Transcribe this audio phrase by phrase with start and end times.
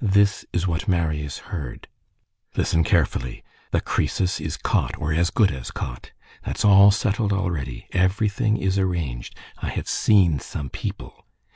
[0.00, 1.86] This is what Marius heard:—
[2.56, 3.44] "Listen carefully.
[3.70, 6.10] The Crœsus is caught, or as good as caught!
[6.44, 7.86] That's all settled already.
[7.92, 9.36] Everything is arranged.
[9.58, 11.26] I have seen some people.